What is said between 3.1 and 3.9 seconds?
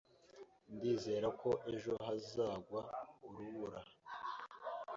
urubura.